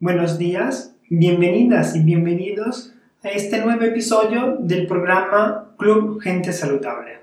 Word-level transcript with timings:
Buenos 0.00 0.38
días, 0.38 0.96
bienvenidas 1.08 1.94
y 1.94 2.00
bienvenidos 2.00 2.92
a 3.22 3.28
este 3.28 3.64
nuevo 3.64 3.84
episodio 3.84 4.56
del 4.58 4.88
programa 4.88 5.72
Club 5.78 6.20
Gente 6.20 6.52
Saludable. 6.52 7.20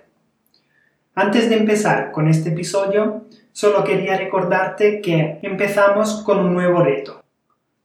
Antes 1.14 1.50
de 1.50 1.58
empezar 1.58 2.14
con 2.14 2.30
este 2.30 2.50
episodio, 2.50 3.26
solo 3.52 3.84
quería 3.84 4.18
recordarte 4.18 5.02
que 5.02 5.40
empezamos 5.42 6.24
con 6.24 6.40
un 6.40 6.54
nuevo 6.54 6.82
reto, 6.82 7.22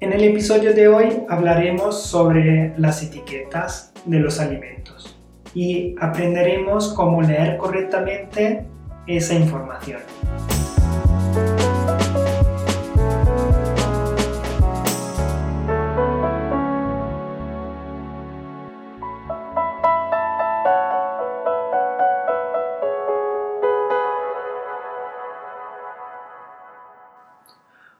En 0.00 0.14
el 0.14 0.24
episodio 0.24 0.72
de 0.72 0.88
hoy 0.88 1.22
hablaremos 1.28 2.02
sobre 2.02 2.72
las 2.78 3.02
etiquetas 3.02 3.92
de 4.06 4.20
los 4.20 4.40
alimentos 4.40 5.18
y 5.52 5.94
aprenderemos 6.00 6.94
cómo 6.94 7.20
leer 7.20 7.58
correctamente 7.58 8.66
esa 9.06 9.34
información. 9.34 10.00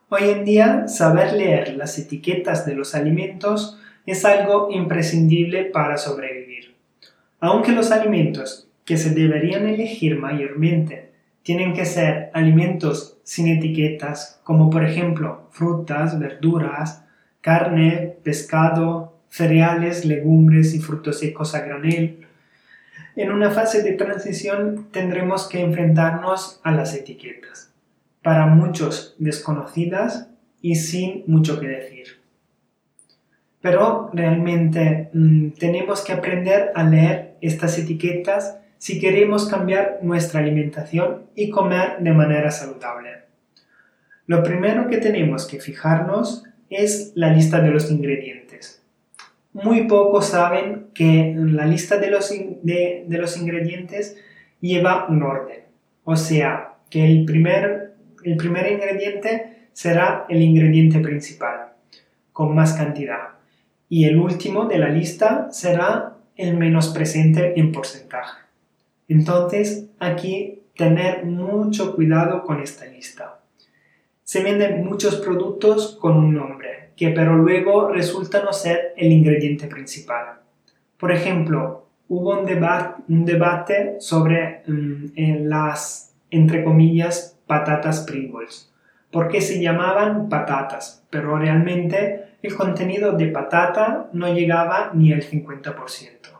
Hoy 0.09 0.29
en 0.29 0.45
día, 0.45 0.87
saber 0.87 1.33
leer 1.33 1.75
las 1.75 1.99
etiquetas 1.99 2.65
de 2.65 2.73
los 2.75 2.95
alimentos 2.95 3.77
es 4.05 4.25
algo 4.25 4.69
imprescindible 4.71 5.65
para 5.65 5.97
sobrevivir. 5.97 6.75
Aunque 7.39 7.71
los 7.71 7.91
alimentos 7.91 8.66
que 8.87 8.97
se 8.97 9.13
deberían 9.13 9.67
elegir 9.67 10.17
mayormente 10.17 11.11
tienen 11.43 11.73
que 11.73 11.85
ser 11.85 12.31
alimentos 12.33 13.19
sin 13.23 13.49
etiquetas, 13.49 14.39
como 14.45 14.69
por 14.69 14.85
ejemplo 14.85 15.49
frutas, 15.51 16.17
verduras, 16.17 17.03
carne, 17.41 18.15
pescado, 18.23 19.17
cereales, 19.29 20.05
legumbres 20.05 20.73
y 20.73 20.79
frutos 20.79 21.19
secos 21.19 21.53
a 21.53 21.61
granel. 21.65 22.27
En 23.17 23.31
una 23.31 23.51
fase 23.51 23.83
de 23.83 23.91
transición 23.91 24.87
tendremos 24.91 25.49
que 25.49 25.59
enfrentarnos 25.59 26.61
a 26.63 26.71
las 26.71 26.95
etiquetas, 26.95 27.73
para 28.21 28.45
muchos 28.45 29.15
desconocidas 29.19 30.29
y 30.61 30.75
sin 30.75 31.25
mucho 31.27 31.59
que 31.59 31.67
decir. 31.67 32.07
Pero 33.59 34.09
realmente 34.13 35.09
mm, 35.11 35.49
tenemos 35.59 36.01
que 36.05 36.13
aprender 36.13 36.71
a 36.73 36.83
leer 36.83 37.35
estas 37.41 37.77
etiquetas 37.77 38.57
si 38.77 38.99
queremos 38.99 39.47
cambiar 39.47 39.99
nuestra 40.01 40.39
alimentación 40.39 41.23
y 41.35 41.49
comer 41.49 41.97
de 41.99 42.11
manera 42.11 42.51
saludable. 42.51 43.09
Lo 44.27 44.43
primero 44.43 44.87
que 44.87 44.97
tenemos 44.97 45.47
que 45.47 45.59
fijarnos 45.59 46.43
es 46.69 47.13
la 47.15 47.31
lista 47.31 47.61
de 47.61 47.71
los 47.71 47.89
ingredientes. 47.89 48.83
Muy 49.53 49.87
pocos 49.87 50.27
saben 50.27 50.87
que 50.93 51.33
la 51.35 51.65
lista 51.65 51.97
de 51.97 52.11
los, 52.11 52.29
de, 52.29 53.05
los 53.07 53.37
ingredientes 53.37 54.17
lleva 54.59 55.07
un 55.07 55.23
orden. 55.23 55.61
O 56.03 56.15
sea, 56.15 56.75
que 56.89 57.05
el 57.05 57.25
primer, 57.25 57.95
el 58.23 58.37
primer 58.37 58.71
ingrediente 58.71 59.69
será 59.73 60.25
el 60.29 60.41
ingrediente 60.41 60.99
principal, 60.99 61.73
con 62.33 62.53
más 62.53 62.73
cantidad. 62.73 63.29
Y 63.89 64.05
el 64.05 64.17
último 64.17 64.65
de 64.65 64.77
la 64.77 64.89
lista 64.89 65.47
será 65.51 66.17
el 66.35 66.57
menos 66.57 66.89
presente 66.89 67.59
en 67.59 67.71
porcentaje. 67.71 68.46
Entonces, 69.07 69.87
aquí 69.99 70.63
tener 70.75 71.25
mucho 71.25 71.95
cuidado 71.95 72.43
con 72.43 72.61
esta 72.61 72.85
lista. 72.85 73.39
Se 74.23 74.43
venden 74.43 74.85
muchos 74.85 75.15
productos 75.17 75.97
con 75.99 76.17
un 76.17 76.33
nombre, 76.33 76.91
que 76.95 77.09
pero 77.09 77.35
luego 77.35 77.89
resulta 77.89 78.43
no 78.43 78.53
ser 78.53 78.93
el 78.97 79.11
ingrediente 79.11 79.67
principal. 79.67 80.39
Por 80.97 81.11
ejemplo, 81.11 81.87
hubo 82.09 82.39
un, 82.39 83.25
debate 83.25 83.97
sobre 83.99 84.63
mm, 84.67 85.45
las, 85.47 86.13
entre 86.29 86.63
comillas, 86.63 87.37
patatas 87.47 88.01
Pringles. 88.01 88.71
¿Por 89.11 89.29
qué 89.29 89.41
se 89.41 89.61
llamaban 89.61 90.27
patatas? 90.27 91.05
Pero 91.09 91.37
realmente 91.37 92.25
el 92.41 92.55
contenido 92.55 93.13
de 93.13 93.27
patata 93.27 94.09
no 94.13 94.33
llegaba 94.33 94.91
ni 94.93 95.13
al 95.13 95.21
50%. 95.21 96.36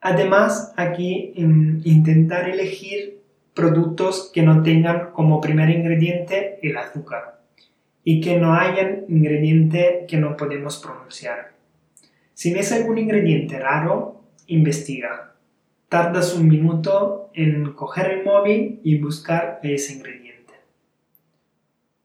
Además, 0.00 0.72
aquí 0.76 1.32
intentar 1.36 2.48
elegir 2.48 3.20
productos 3.54 4.30
que 4.32 4.42
no 4.42 4.62
tengan 4.62 5.10
como 5.12 5.40
primer 5.40 5.70
ingrediente 5.70 6.60
el 6.62 6.76
azúcar 6.76 7.40
y 8.04 8.20
que 8.20 8.38
no 8.38 8.54
hayan 8.54 9.04
ingrediente 9.08 10.06
que 10.08 10.16
no 10.16 10.36
podemos 10.36 10.78
pronunciar. 10.78 11.52
Si 12.34 12.54
ves 12.54 12.70
algún 12.70 12.98
ingrediente 12.98 13.58
raro, 13.58 14.22
investiga. 14.46 15.34
Tardas 15.88 16.34
un 16.36 16.48
minuto 16.48 17.30
en 17.34 17.72
coger 17.72 18.12
el 18.12 18.24
móvil 18.24 18.80
y 18.84 18.98
buscar 18.98 19.58
ese 19.64 19.94
ingrediente. 19.94 20.54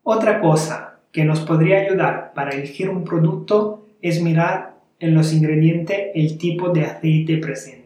Otra 0.01 0.41
cosa 0.41 0.99
que 1.11 1.23
nos 1.23 1.41
podría 1.41 1.81
ayudar 1.81 2.33
para 2.33 2.51
elegir 2.51 2.89
un 2.89 3.03
producto 3.03 3.85
es 4.01 4.21
mirar 4.21 4.73
en 4.99 5.13
los 5.13 5.31
ingredientes 5.31 6.07
el 6.15 6.37
tipo 6.39 6.69
de 6.69 6.85
aceite 6.85 7.37
presente. 7.37 7.82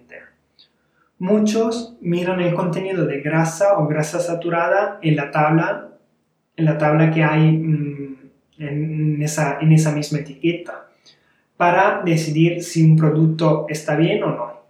Muchos 1.20 1.96
miran 2.02 2.42
el 2.42 2.54
contenido 2.54 3.06
de 3.06 3.22
grasa 3.22 3.80
o 3.80 3.88
grasa 3.88 4.20
saturada 4.20 5.00
en 5.02 5.16
la 5.16 5.32
tabla, 5.32 5.90
en 6.56 6.66
la 6.66 6.78
tabla 6.78 7.12
que 7.12 7.24
hay 7.24 7.52
mm, 7.52 8.18
en, 8.60 9.22
esa, 9.24 9.58
en 9.60 9.72
esa 9.72 9.92
misma 9.92 10.20
etiqueta 10.20 10.88
para 11.58 12.04
decidir 12.06 12.64
si 12.64 12.84
un 12.84 12.96
producto 12.96 13.66
está 13.68 13.96
bien 13.96 14.22
o 14.24 14.28
no. 14.28 14.62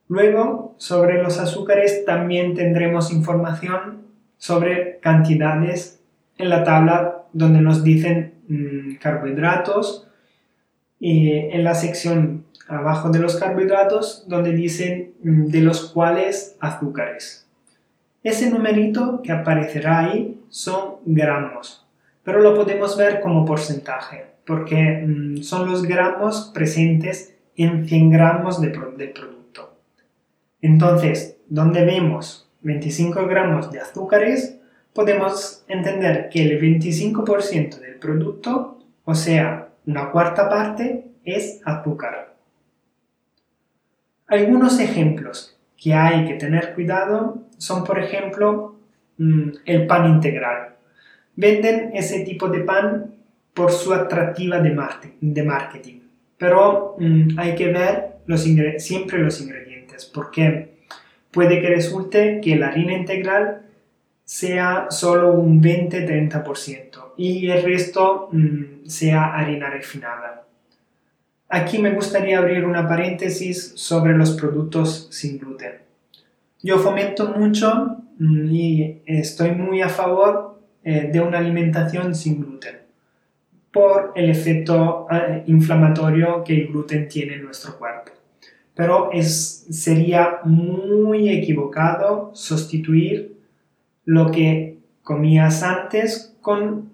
Luego, 0.08 0.74
sobre 0.78 1.22
los 1.22 1.38
azúcares 1.38 2.04
también 2.04 2.54
tendremos 2.54 3.12
información 3.12 4.02
sobre 4.38 4.98
cantidades 5.00 6.00
en 6.38 6.48
la 6.48 6.64
tabla 6.64 7.26
donde 7.32 7.60
nos 7.60 7.84
dicen 7.84 8.34
mm, 8.48 8.96
carbohidratos 8.96 10.08
y 10.98 11.30
en 11.30 11.62
la 11.64 11.75
sección 11.75 12.46
abajo 12.72 13.10
de 13.10 13.19
los 13.19 13.36
carbohidratos 13.36 14.24
donde 14.28 14.52
dicen 14.52 15.14
mm, 15.22 15.46
de 15.46 15.60
los 15.60 15.90
cuales 15.90 16.56
azúcares. 16.60 17.46
Ese 18.22 18.50
numerito 18.50 19.20
que 19.22 19.32
aparecerá 19.32 20.00
ahí 20.00 20.40
son 20.48 20.96
gramos, 21.04 21.86
pero 22.22 22.40
lo 22.40 22.54
podemos 22.54 22.96
ver 22.96 23.20
como 23.20 23.44
porcentaje, 23.44 24.26
porque 24.46 25.04
mm, 25.06 25.42
son 25.42 25.70
los 25.70 25.82
gramos 25.82 26.50
presentes 26.54 27.34
en 27.56 27.86
100 27.86 28.10
gramos 28.10 28.60
de 28.60 28.69
del 28.69 29.12
producto. 29.12 29.76
Entonces, 30.60 31.36
donde 31.48 31.84
vemos 31.84 32.48
25 32.62 33.26
gramos 33.26 33.70
de 33.72 33.80
azúcares, 33.80 34.58
podemos 34.92 35.64
entender 35.68 36.28
que 36.30 36.42
el 36.42 36.60
25% 36.60 37.78
del 37.78 37.96
producto, 37.96 38.78
o 39.04 39.14
sea, 39.14 39.68
una 39.86 40.10
cuarta 40.10 40.48
parte, 40.48 41.12
es 41.25 41.60
azúcar. 41.64 42.31
Algunos 44.32 44.81
ejemplos 44.81 45.58
que 45.76 45.93
hay 45.93 46.25
que 46.25 46.37
tener 46.37 46.73
cuidado 46.73 47.43
son, 47.58 47.84
por 47.84 47.99
ejemplo, 47.99 48.76
mm, 49.19 49.49
el 49.67 49.87
pan 49.87 50.08
integral. 50.08 50.76
Venden 51.37 51.90
ese 51.93 52.20
tipo 52.20 52.49
de 52.49 52.61
pan 52.61 53.14
por 53.52 53.70
su 53.70 53.93
atractiva 53.93 54.58
de 54.58 55.43
marketing, 55.44 56.00
pero 56.38 56.96
mm, 56.99 57.38
hay 57.38 57.55
que 57.55 57.69
ver 57.69 58.79
siempre 58.79 59.19
los 59.19 59.38
ingredientes, 59.38 60.06
porque 60.06 60.76
puede 61.31 61.61
que 61.61 61.69
resulte 61.69 62.40
que 62.43 62.56
la 62.56 62.69
harina 62.69 62.94
integral 62.94 63.67
sea 64.25 64.87
solo 64.88 65.32
un 65.35 65.62
20-30% 65.62 67.12
y 67.19 67.50
el 67.50 67.62
resto 67.62 68.31
mm, 68.32 68.87
sea 68.87 69.35
harina 69.35 69.69
refinada. 69.69 70.41
Aquí 71.54 71.76
me 71.76 71.90
gustaría 71.90 72.38
abrir 72.38 72.64
una 72.64 72.88
paréntesis 72.88 73.75
sobre 73.76 74.16
los 74.16 74.31
productos 74.31 75.08
sin 75.10 75.38
gluten. 75.38 75.82
Yo 76.62 76.78
fomento 76.78 77.28
mucho 77.28 77.99
mm, 78.19 78.50
y 78.50 79.02
estoy 79.04 79.50
muy 79.50 79.82
a 79.82 79.90
favor 79.90 80.58
eh, 80.82 81.10
de 81.12 81.20
una 81.20 81.37
alimentación 81.37 82.14
sin 82.14 82.40
gluten 82.40 82.78
por 83.70 84.12
el 84.14 84.31
efecto 84.31 85.06
eh, 85.10 85.43
inflamatorio 85.46 86.43
que 86.43 86.54
el 86.54 86.69
gluten 86.69 87.06
tiene 87.06 87.34
en 87.34 87.44
nuestro 87.44 87.78
cuerpo. 87.78 88.12
Pero 88.75 89.12
es, 89.12 89.66
sería 89.69 90.38
muy 90.44 91.28
equivocado 91.28 92.31
sustituir 92.32 93.37
lo 94.06 94.31
que 94.31 94.78
comías 95.02 95.62
antes 95.62 96.34
con, 96.40 96.93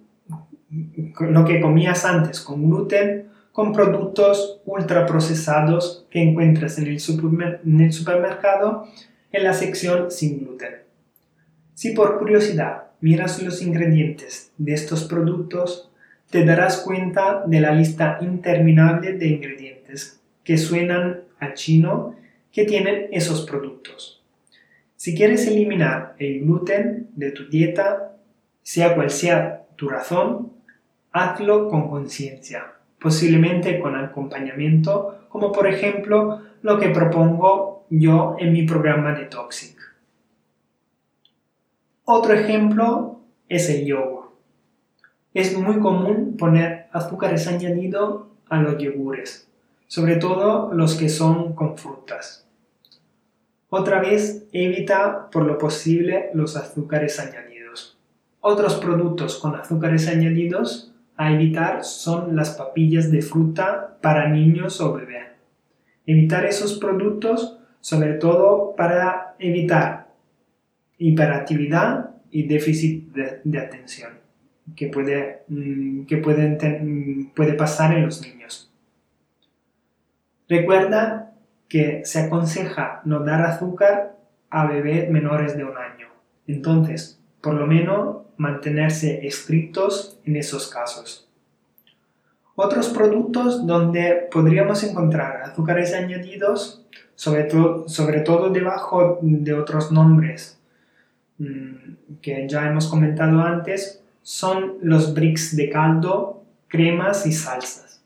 lo 1.21 1.45
que 1.45 1.61
comías 1.61 2.05
antes 2.05 2.41
con 2.41 2.69
gluten 2.69 3.29
con 3.59 3.73
productos 3.73 4.61
ultraprocesados 4.67 6.07
que 6.11 6.23
encuentras 6.23 6.79
en 6.79 6.87
el, 6.87 7.01
en 7.67 7.81
el 7.81 7.93
supermercado 7.93 8.87
en 9.33 9.43
la 9.43 9.53
sección 9.53 10.13
sin 10.13 10.39
gluten. 10.39 10.83
Si 11.75 11.91
por 11.91 12.21
curiosidad 12.21 12.85
miras 13.01 13.43
los 13.43 13.61
ingredientes 13.61 14.53
de 14.59 14.75
estos 14.75 15.03
productos, 15.09 15.91
te 16.31 16.45
darás 16.45 16.83
cuenta 16.83 17.43
de 17.49 17.61
la 17.61 17.73
lista 17.73 18.19
interminable 18.21 19.15
de 19.15 19.27
ingredientes 19.27 20.21
que 20.45 20.57
suenan 20.57 21.23
a 21.41 21.55
chino 21.55 22.15
que 22.53 22.65
tienen 22.65 23.09
esos 23.11 23.45
productos. 23.45 24.23
Si 24.95 25.17
quieres 25.17 25.49
eliminar 25.49 26.15
el 26.21 26.43
gluten 26.43 27.09
de 27.17 27.33
tu 27.33 27.49
dieta, 27.49 28.13
sea 28.63 28.95
cual 28.95 29.11
sea 29.11 29.67
tu 29.75 29.89
razón, 29.89 30.53
hazlo 31.11 31.69
con 31.69 31.91
conciencia, 31.91 32.78
posiblemente 33.01 33.81
con 33.81 33.97
acompañamiento, 33.97 35.27
como 35.29 35.53
por 35.53 35.67
ejemplo 35.67 36.43
lo 36.63 36.79
que 36.79 36.91
propongo 36.91 37.87
yo 37.91 38.37
en 38.39 38.53
mi 38.53 38.63
programa 38.67 39.13
de 39.13 39.27
Toxic. 39.27 39.77
Otro 42.05 42.33
ejemplo 42.35 43.21
es 43.49 43.69
el 43.71 43.85
yogur. 43.85 44.33
Es 45.35 45.57
muy 45.57 45.79
común 45.79 46.37
poner 46.39 46.89
azúcares 46.93 47.47
añadidos 47.47 48.27
a 48.49 48.61
los 48.61 48.79
yogures, 48.79 49.49
sobre 49.87 50.17
todo 50.17 50.73
los 50.73 50.95
que 50.95 51.09
son 51.09 51.53
con 51.53 51.77
frutas. 51.77 52.47
Otra 53.71 54.01
vez, 54.01 54.47
evita 54.53 55.29
por 55.31 55.45
lo 55.45 55.59
posible 55.59 56.31
los 56.33 56.57
azúcares 56.57 57.21
añadidos. 57.21 57.99
Otros 58.41 58.77
productos 58.77 59.39
con 59.39 59.55
azúcares 59.55 60.09
añadidos 60.09 60.95
a 61.19 61.33
evitar 61.33 61.85
son 61.85 62.37
las 62.37 62.51
papillas 62.51 63.11
de 63.11 63.21
fruta 63.21 63.99
para 64.01 64.29
niños 64.29 64.81
o 64.81 64.95
bebés. 64.95 65.27
Evitar 66.07 66.47
esos 66.47 66.79
productos 66.79 67.59
sobre 67.81 68.15
todo 68.15 68.75
para 68.77 69.35
evitar 69.39 70.09
hiperactividad 70.97 72.11
y 72.31 72.47
déficit 72.47 73.13
de, 73.13 73.59
atención 73.59 74.13
que, 74.77 74.89
puede, 74.89 75.43
mm, 75.49 76.05
que 76.07 76.17
mm, 76.17 77.31
puede 77.35 77.55
pasar 77.55 77.95
en 77.95 78.05
los 78.05 78.23
niños. 78.23 78.73
Recuerda 80.49 81.35
que 81.69 82.03
se 82.05 82.21
aconseja 82.21 83.03
no 83.05 83.21
dar 83.25 83.43
azúcar 83.43 84.17
a 84.51 84.67
bebés 84.67 85.11
menores 85.11 85.57
de 85.57 85.65
un 85.65 85.77
año. 85.77 86.09
Entonces, 86.47 87.21
por 87.43 87.55
lo 87.55 87.67
menos 87.67 88.28
mantenerse 88.39 89.27
estrictos 89.27 90.19
en 90.25 90.37
esos 90.37 90.69
casos. 90.69 91.29
Otros 92.55 92.89
productos 92.89 93.67
donde 93.67 94.29
podríamos 94.33 94.83
encontrar 94.83 95.43
azúcares 95.43 95.93
añadidos, 95.95 96.85
sobre, 97.15 97.49
sobre 97.87 98.21
todo 98.21 98.51
debajo 98.51 99.19
de 99.23 99.53
otros 99.53 99.93
nombres 99.93 100.59
mm, 101.39 102.19
que 102.23 102.49
ya 102.49 102.69
hemos 102.69 102.89
comentado 102.89 103.41
antes, 103.41 104.03
son 104.23 104.79
los 104.83 105.15
bricks 105.15 105.57
de 105.57 105.71
caldo, 105.71 106.43
cremas 106.69 107.27
y 107.27 107.33
salsas. 107.33 108.03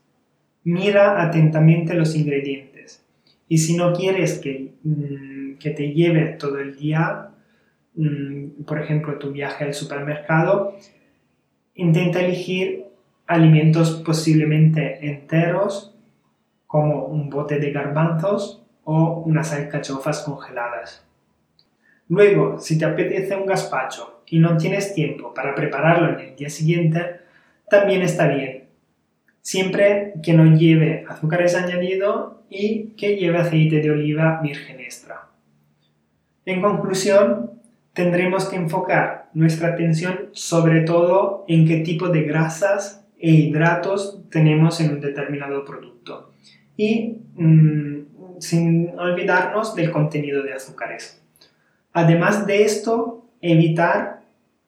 Mira 0.63 1.23
atentamente 1.23 1.93
los 1.93 2.15
ingredientes 2.15 3.03
y 3.49 3.57
si 3.57 3.75
no 3.75 3.93
quieres 3.93 4.39
que, 4.39 4.73
mm, 4.83 5.57
que 5.59 5.71
te 5.71 5.93
lleve 5.93 6.37
todo 6.39 6.59
el 6.59 6.75
día, 6.75 7.32
mm, 7.95 8.63
por 8.65 8.79
ejemplo, 8.79 9.17
tu 9.17 9.31
viaje 9.31 9.65
al 9.65 9.73
supermercado, 9.73 10.75
intenta 11.75 12.21
elegir 12.21 12.85
alimentos 13.27 14.01
posiblemente 14.05 15.05
enteros, 15.07 15.95
como 16.67 17.05
un 17.05 17.29
bote 17.29 17.59
de 17.59 17.71
garbanzos 17.71 18.63
o 18.83 19.23
unas 19.25 19.53
alcachofas 19.53 20.21
congeladas. 20.21 21.05
Luego, 22.09 22.59
si 22.59 22.77
te 22.77 22.85
apetece 22.85 23.35
un 23.35 23.45
gazpacho 23.45 24.23
y 24.25 24.39
no 24.39 24.57
tienes 24.57 24.93
tiempo 24.93 25.33
para 25.33 25.55
prepararlo 25.55 26.09
en 26.09 26.29
el 26.29 26.35
día 26.35 26.49
siguiente, 26.49 27.17
también 27.69 28.01
está 28.01 28.27
bien. 28.27 28.65
Siempre 29.41 30.13
que 30.23 30.33
no 30.33 30.55
lleve 30.55 31.05
azúcares 31.07 31.55
añadidos 31.55 32.33
y 32.49 32.93
que 32.97 33.17
lleve 33.17 33.39
aceite 33.39 33.79
de 33.79 33.91
oliva 33.91 34.39
virgen 34.41 34.79
extra. 34.79 35.27
En 36.45 36.61
conclusión, 36.61 37.51
tendremos 37.93 38.45
que 38.45 38.55
enfocar 38.55 39.29
nuestra 39.33 39.69
atención 39.69 40.29
sobre 40.33 40.81
todo 40.81 41.45
en 41.47 41.67
qué 41.67 41.77
tipo 41.77 42.09
de 42.09 42.23
grasas 42.23 43.05
e 43.19 43.31
hidratos 43.31 44.21
tenemos 44.29 44.79
en 44.81 44.93
un 44.93 45.01
determinado 45.01 45.63
producto 45.63 46.33
y 46.75 47.19
mm, 47.35 48.39
sin 48.39 48.99
olvidarnos 48.99 49.75
del 49.75 49.91
contenido 49.91 50.43
de 50.43 50.53
azúcares. 50.53 51.21
Además 51.93 52.47
de 52.47 52.63
esto, 52.63 53.25
evitar 53.41 54.23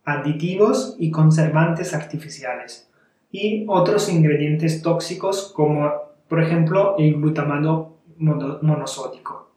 aditivos 0.05 0.95
y 0.99 1.09
conservantes 1.09 1.95
artificiales, 1.95 2.87
y 3.35 3.65
otros 3.67 4.09
ingredientes 4.09 4.81
tóxicos 4.81 5.51
como 5.53 5.91
por 6.29 6.41
ejemplo 6.41 6.95
el 6.97 7.15
glutamato 7.15 7.97
monosódico. 8.17 9.51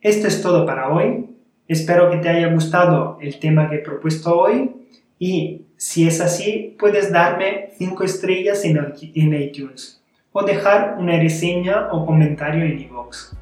Esto 0.00 0.26
es 0.26 0.42
todo 0.42 0.66
para 0.66 0.92
hoy. 0.92 1.28
Espero 1.68 2.10
que 2.10 2.18
te 2.18 2.28
haya 2.28 2.48
gustado 2.48 3.18
el 3.20 3.38
tema 3.38 3.70
que 3.70 3.76
he 3.76 3.78
propuesto 3.78 4.38
hoy 4.38 4.70
y 5.18 5.66
si 5.76 6.06
es 6.06 6.20
así 6.20 6.76
puedes 6.78 7.12
darme 7.12 7.70
5 7.78 8.04
estrellas 8.04 8.64
en 8.64 9.34
iTunes 9.34 10.02
o 10.32 10.42
dejar 10.42 10.96
una 10.98 11.18
reseña 11.18 11.88
o 11.92 12.04
comentario 12.06 12.64
en 12.64 12.80
iVoox. 12.80 13.34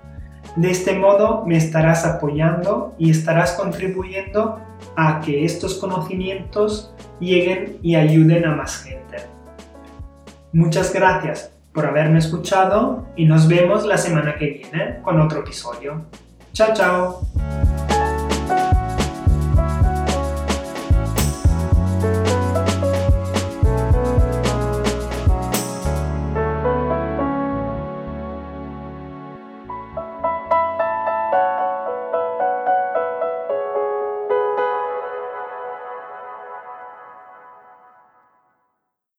De 0.56 0.70
este 0.70 0.94
modo 0.94 1.44
me 1.46 1.56
estarás 1.56 2.04
apoyando 2.04 2.94
y 2.98 3.10
estarás 3.10 3.52
contribuyendo 3.52 4.60
a 4.96 5.20
que 5.20 5.44
estos 5.44 5.74
conocimientos 5.74 6.92
lleguen 7.20 7.78
y 7.82 7.94
ayuden 7.94 8.44
a 8.44 8.56
más 8.56 8.82
gente. 8.82 9.18
Muchas 10.52 10.92
gracias 10.92 11.52
por 11.72 11.86
haberme 11.86 12.18
escuchado 12.18 13.06
y 13.14 13.24
nos 13.24 13.46
vemos 13.46 13.86
la 13.86 13.96
semana 13.96 14.34
que 14.36 14.46
viene 14.46 15.00
con 15.02 15.20
otro 15.20 15.40
episodio. 15.40 16.06
Chao, 16.52 16.74
chao. 16.74 17.89